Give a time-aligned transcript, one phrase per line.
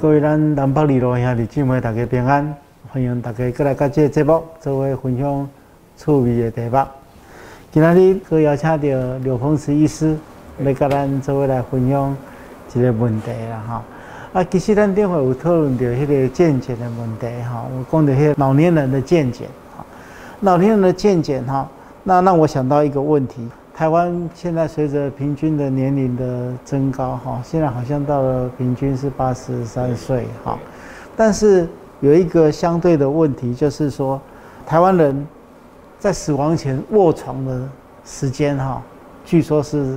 [0.00, 2.54] 各位咱南北二路兄弟姊妹，大家平安，
[2.88, 5.48] 欢迎大家过来到这个节目，作为分享
[5.96, 6.78] 趣味的题目。
[7.72, 10.16] 今仔日我邀请到刘峰慈医师
[10.60, 12.16] 来跟咱作为来分享
[12.72, 13.84] 一个问题啦，哈。
[14.34, 19.84] 啊，其实咱顶回有讨论到迄个健检的问题，哈，我讲到迄个老年人的健检，哈，
[20.42, 21.68] 老年人的健检，哈，
[22.04, 23.48] 那让我想到一个问题。
[23.78, 30.58] 台湾现在随着平均的年龄的增高，哈，现在好像到了平均是八十三岁，哈，
[31.16, 31.64] 但是
[32.00, 34.20] 有一个相对的问题，就是说，
[34.66, 35.24] 台湾人
[35.96, 37.68] 在死亡前卧床的
[38.04, 38.82] 时间，哈，
[39.24, 39.96] 据说是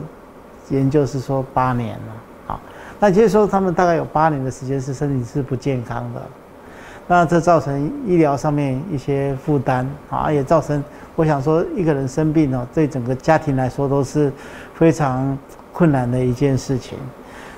[0.70, 2.13] 研究是说八年了，
[2.45, 2.59] 好，
[3.00, 6.22] 那就是说他们大概有八年的时间是身体是不健康的，
[7.12, 10.82] 那这造成医疗上面一些负担，啊，也造成。
[11.14, 14.31] 我想说，一个人生病哦，对整个家庭来说都是
[14.76, 15.38] 非常
[15.73, 16.98] 困难的一件事情。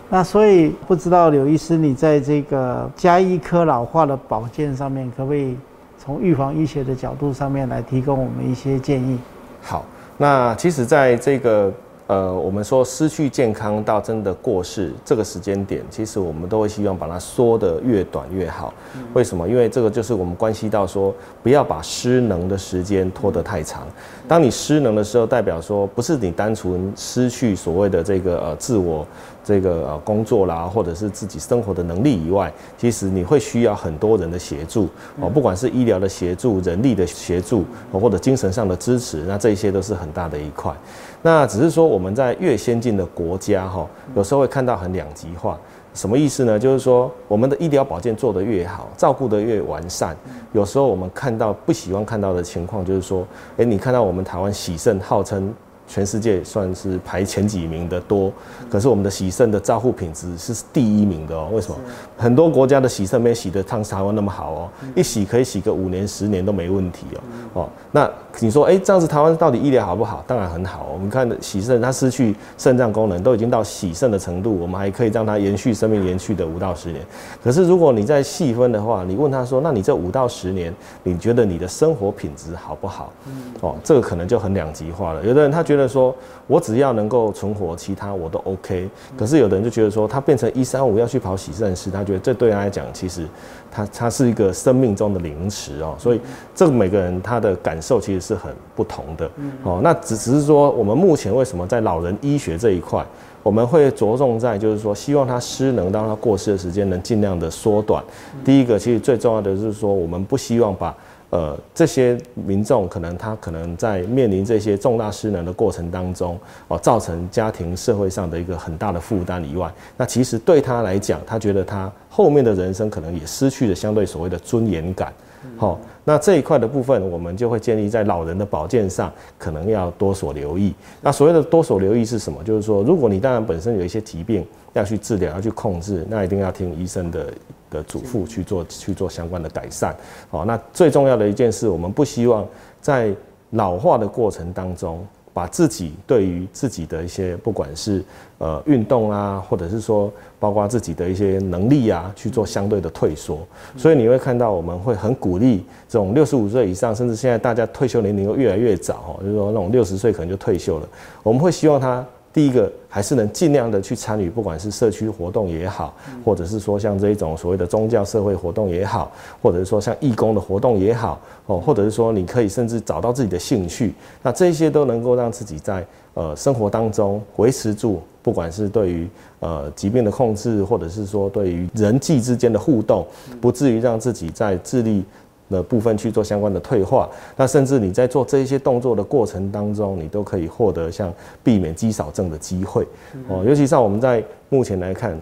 [0.10, 5.56] 那所以不知道刘医师，你在这个加医科老化的保健上面，可不可以
[6.00, 9.20] 从预防医学的角度上面来提供我们一些建议？
[9.62, 9.86] 好，
[10.18, 11.72] 那其实在这个。
[12.14, 18.72] 呃，我们说失去健康到真的过世这个时间点，其实我们都会希望把它缩得越短越好。
[19.16, 19.50] 为什么？
[19.50, 21.12] 因为这个就是我们关系到说，
[21.42, 23.88] 不要把失能的时间拖得太长。
[24.28, 29.08] 当你失能的时候，代表说不是你单纯失去所谓的这个呃自我。
[29.46, 34.88] 这个呃工作啦，或者是自己生活的能力以外，其实你会需要很多人的协助
[35.20, 40.74] 哦，不管是医疗的协助、人力的协助，或者精神上的支持，那这些都是很大的一块。
[41.22, 45.58] 那只是说我我们在越先进的国家哈，有时候会看到很两极化，
[45.94, 46.60] 什么意思呢？
[46.60, 50.14] 就是说我们的医疗保健做得越好，照顾得越完善，
[50.52, 55.54] 有时候我们看到不喜欢看到的情况，就是说，诶，你看到我们台湾喜盛号称。
[55.86, 58.32] 全世界算是排前几名的多，
[58.70, 61.50] 可是我们的洗肾的照护品质是第一名的哦。
[61.52, 61.76] 为什么？
[62.18, 67.20] 很多国家的洗肾没洗得像台湾那么好哦，一洗可以洗个五年十年都没问题哦。
[67.62, 70.24] 哦，那你说，哎，这样子台湾到底医疗好不好？
[70.28, 70.90] 当然很好。
[70.92, 77.06] 我们看洗肾，它失去肾脏功能都已经到洗肾的程度，我们还可以让它延续生命延续的五到十年。
[77.42, 80.74] 可是如果你再细分的话，你问他说，那你这五到十年，
[81.04, 83.14] 你觉得你的生活品质好不好？
[83.28, 85.24] 嗯哦，这个可能就很两极化了。
[85.24, 85.88] 有的人他觉得。
[85.94, 86.16] 说，
[86.48, 88.90] 我只要能够存活，其他我都 OK。
[89.16, 93.28] 可是有的人就觉得说，他变成一三五要去跑喜肾师，他觉得这对他来讲，其实
[93.74, 95.96] 他他是一个生命中的零食哦。
[95.98, 96.22] 所以
[96.54, 99.30] 这个每个人他的感受其实是很不同的
[99.64, 99.82] 哦。
[99.84, 103.04] 那只只是说，我们目前为什么在老人医学这一块，
[103.42, 108.04] 我们会着重在就是说，希望他失能到他过世的时间能尽量的缩短。
[108.46, 110.96] 第一个，其实最重要的就是说，我们不希望把。
[111.34, 125.12] 呃，这些民众可能他可能在面临这些重大失能的过程当中，哦，造成家庭社会上的一个很大的负担以外，那其实对他来讲，他觉得他后面的人生可能也失去了相对所谓的尊严感。
[125.58, 130.74] 好，那这一块的部分，我们就会建立在老人的保健上，可能要多所留意。
[131.02, 132.44] 那所谓的多所留意是什么？
[132.44, 137.28] 就是说，如果你当然本身有一些疾病要去治疗、要去控制，那一定要听医生的。
[137.74, 139.96] 的嘱咐去做去做相关的改善，
[140.30, 142.48] 好，那最重要的一件事，我们不希望
[142.80, 143.12] 在
[143.50, 145.04] 老化的过程当中，
[145.34, 148.04] 把自己对于自己的一些不管是
[148.38, 153.40] 呃运动啊，或者是说包括自己的一些能力啊，去做相对的退缩。
[153.76, 160.88] 所以你会看到，我们会很鼓励这种六十五岁以上，甚至现在大家退休年龄又越来越早，就是说那种六十岁可能就退休了，
[161.24, 162.06] 我们会希望他。
[162.34, 165.94] 第一个还是能尽量的去参与，不管是社区活动也好，
[166.26, 175.86] 或者是说像这一种所谓的宗教社会活动也好，或者是说像义工的活动也好，哦，或者是说你可以甚至找到自己的兴趣，那这些都能够让自己在
[176.16, 179.08] 呃生活当中维持住，不管是对于
[179.40, 183.06] 呃疾病的控制，或者是说对于人际之间的互动，
[183.40, 185.04] 不至于让自己在智力。
[185.54, 187.08] 的部分去做相关的退化，
[187.38, 191.14] 那甚至你在做这一些动作的过程当中，你都可以获得像
[191.44, 192.86] 避免肌少症的机会
[193.30, 193.44] 哦。
[193.48, 195.18] 尤其像我们在目前来看，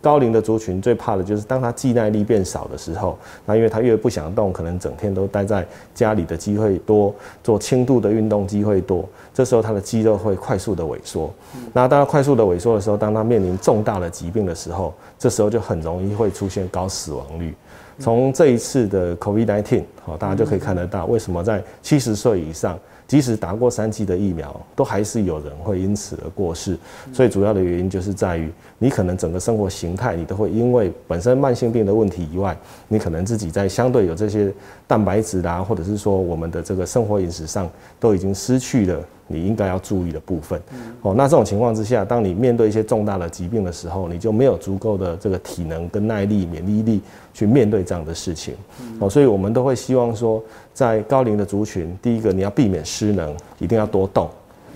[0.00, 11.32] 高龄的族群最怕的就是当他肌耐力变少的时候，那因为他越不想动，可能整天都待在家里的机会多，做轻度的运动机会多，这时候他的肌肉会快速的萎缩。
[11.72, 17.54] 那当他快速的萎缩的时候，当他面临重大的疾病的时候，这时候就很容易会出现高死亡率。
[17.98, 22.78] 从这一次的 COVID-19，好，大家就可以看得到为什么在七十岁以上。
[23.06, 26.76] 即使打过三剂的疫苗，都还是有人会因此而过世。
[27.12, 32.56] 最主要的原因就是在于，你可能整个生活形态，你都会因为本身慢性病的问题以外，
[32.88, 34.52] 你可能自己在相对有这些
[34.86, 37.68] 蛋白质啦，或者是说我们的这个生活饮食上，
[38.00, 39.00] 都已经失去了。
[39.26, 40.60] 你应该要注意的部分，
[41.00, 47.00] 哦，那这种情况之下，当你面对一些重大的疾病的时候，你就没有足够的这个体能跟耐力、免疫力
[47.32, 48.54] 去面对这样的事情，
[48.98, 50.42] 哦，所以我们都会希望说，
[50.74, 54.28] 在高龄的族群，第一个你要避免失能，一定要多动，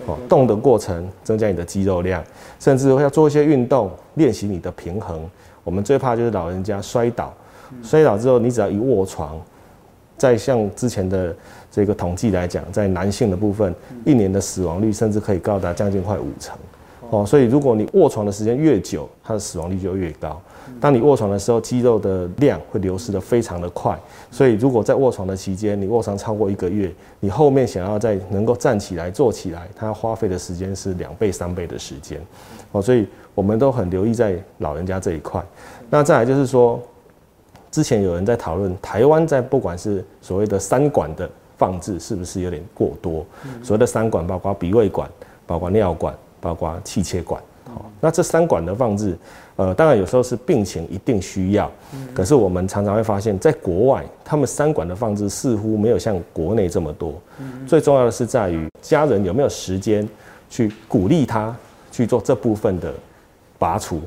[0.07, 2.23] 哦，动的过程增加你的肌肉量，
[2.59, 5.21] 甚至要做一些运动，练习你的平衡。
[5.63, 7.31] 我们最怕就是老人家摔倒，
[7.83, 9.39] 摔倒之后你只要一卧床，
[10.17, 11.35] 再像之前的。
[11.71, 13.73] 这个统计来讲，在男性的部分，
[14.05, 16.57] 一年的死亡率甚至可以高达将近快五成，
[17.11, 20.41] 哦，所以如果你卧床的时间越久，它的死亡率就越高。
[20.79, 23.97] 当你卧床的时候，肌肉的量会流失的非常的快，
[24.31, 32.19] 所以如果在卧床的期间，你卧床超过一个月，你后面想要再能够站起来、坐起来，它花费的时间是两倍、三倍的时间，
[32.71, 35.43] 哦，所以我们都很留意在老人家这一块。
[35.89, 36.79] 那再来就是说，
[37.71, 41.29] 之前有人在讨论台湾在不管是所谓的三管的。
[41.59, 43.23] 放置是不是有点过多？
[43.61, 45.07] 所谓的三管包括鼻胃管、
[45.45, 47.39] 包括尿管、包括气切管。
[47.65, 49.15] 好，那这三管的放置，
[49.57, 51.69] 呃，当然有时候是病情一定需要。
[52.15, 57.13] 可是我们常常会发现，在国外，他们三管的放置似乎没有像国内这么多。
[57.67, 60.07] 最重要的是在于家人有没有时间
[60.49, 61.55] 去鼓励他
[61.91, 62.91] 去做这部分的
[63.59, 64.01] 拔除。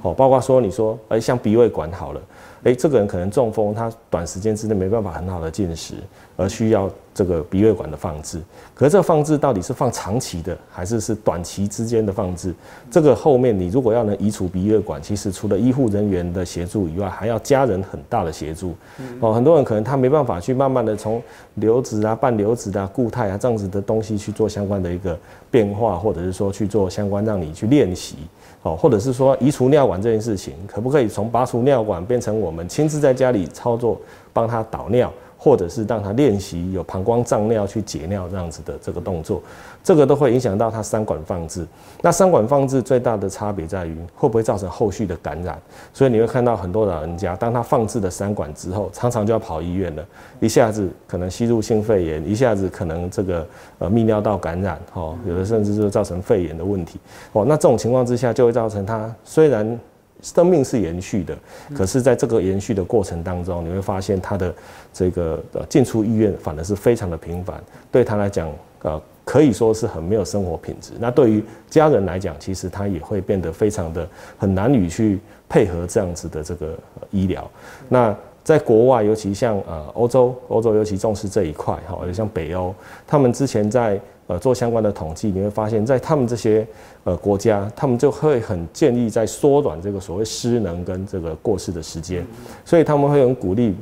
[0.00, 2.20] 好，包括说你说，哎，像鼻胃管好了。
[2.64, 5.94] 哎，这个人可能中风，他短时间之内没办法很好的进食，
[6.36, 8.42] 而需要这个鼻胃管的放置。
[8.74, 12.52] 可是这个放置到底是放长期的，还是是短期之间的放置？
[12.90, 18.74] 这个后面你如果要能移除鼻胃管，其实除了医护人员的协助以外，还要家人很大的协助。
[19.20, 21.22] 哦，很多人可能他没办法去慢慢的从
[21.54, 25.16] 流质啊、半流质啊、固态啊这样子的东西去做相关的一个
[25.48, 28.16] 变化，或者是说去做相关让你去练习。
[28.62, 34.00] 哦，或者是说移除尿管这件事情，可不可以从拔除尿管变成我们亲自在家里操作，
[34.32, 35.12] 帮他导尿？
[35.38, 39.40] 或者是让他练习有膀胱胀尿去解尿这样子的这个动作，
[39.84, 41.64] 这个都会影响到他三管放置。
[42.02, 45.56] 那三管放置最大的差别在于会不会造成后续的感染。
[45.94, 50.04] 所以你会看到很多老人家，当他放置了三管之后，常常就要跑医院了，
[50.40, 53.46] 一下子可能吸入性肺炎，一下子可能这个
[53.78, 56.98] 呃泌尿道感染，哦，有的甚至是造成肺炎的问题。
[57.32, 59.78] 哦，那这种情况之下，就会造成他虽然。
[60.22, 61.36] 生命是延续的，
[61.74, 64.54] 可是，在这个延续的过程当中，你会发现他的
[64.92, 67.62] 这个呃进出医院反而是非常的频繁，
[67.92, 68.50] 对他来讲，
[68.82, 70.92] 呃，可以说是很没有生活品质。
[70.98, 76.76] 那对于家人来讲，其实他也会变得非常的很难以去配合这样子的这个
[77.10, 77.48] 医疗。
[77.88, 82.74] 那在国外，尤其像呃欧洲，欧洲尤其重视这一块，哈，有像北欧，
[83.06, 84.00] 他们之前在。
[84.28, 86.66] 呃，做相关的统计，你会发现在他们这些
[87.04, 92.26] 呃国家，他们就会很建议在缩短这个所谓失能跟这个过世的时间，
[92.62, 93.74] 所以他们会很鼓励，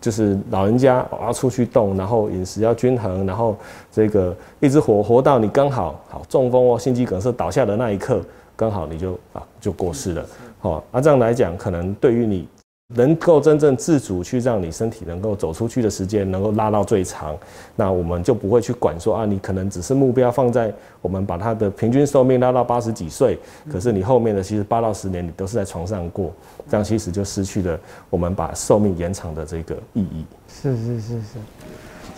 [0.00, 3.54] 就是老人家要出去动，然后饮食要均衡，然后
[3.92, 8.22] 这个一直活活到你刚好好中风哦心肌梗塞倒下的那一刻，
[8.56, 10.24] 刚好你就啊就过世了。
[10.58, 12.48] 好，那这样来讲，可能对于你。
[12.94, 17.36] 能够真正自主去让你身体能够走出去的时间能够拉到最长，
[17.74, 20.72] 那我们就不会去管说啊，你可能只是目标放在
[21.02, 23.36] 我们把它的平均寿命拉到八十几岁，
[23.68, 26.32] 可是你后面的其实八到十年你都是在床上过，
[26.70, 27.76] 这样其实就失去了
[28.08, 30.24] 我们把寿命延长的这个意义。
[30.48, 31.38] 是是是是，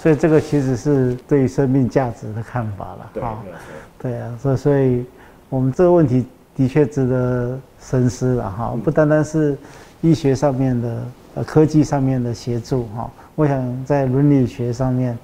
[0.03, 3.43] 所以这个其实是对于生命价值的看法了啊。
[3.99, 5.03] 对啊，所所以
[5.49, 9.57] 我们这个问题的确值得深思了哈，不单单是。
[10.01, 11.03] 医学上面的
[11.37, 15.17] 呃科技上面的协助哈，我想在伦理学上面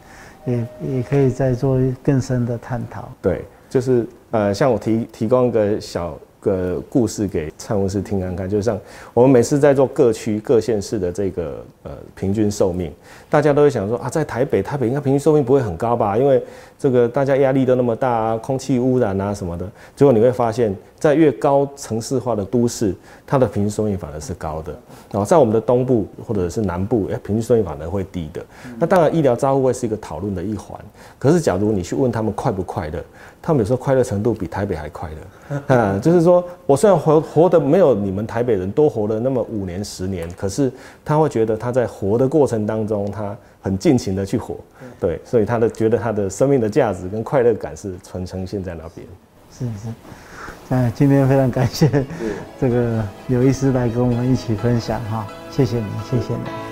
[0.46, 0.66] 也
[0.96, 3.08] 也可以再做更深的探讨。
[3.22, 6.18] 对，就是呃，像我提提供一个小。
[6.44, 8.78] 个故事给蔡文师听看看，就像
[9.14, 12.92] 我们每次在做各区各县市的这个呃平均寿命，
[13.30, 16.18] 大家都会想说啊，在台北，台北应该平均寿命不会很高吧？
[16.18, 16.44] 因为
[16.84, 19.66] 这个大家压力都那么大啊，空气污染啊什么的。
[19.96, 22.94] 结果你会发现，在越高城市化的都市，
[23.26, 24.70] 它的平均寿命反而是高的。
[25.10, 28.44] 然后在我们的东部或者是南部，哎，平均寿命反而会低的。
[28.78, 30.78] 那当然，医疗照护会是一个讨论的一环。
[31.18, 33.02] 可是，假如你去问他们快不快乐？
[33.40, 40.70] 他们有时候快乐程度比台北还快乐， 啊，就是说我虽然活活得没有你们台北人多活了那么五年十年，可是
[41.02, 44.56] 他会觉得他在活的过程当中，他很尽情的去活，
[44.98, 49.06] 对，所以他的觉得他的生命的价值跟快乐感是传呈现在那边。
[49.56, 49.94] 是是，
[50.68, 52.04] 那，今天非常感谢
[52.60, 56.63] 这个刘医师来跟我们一起分享哈，谢谢你，谢谢你。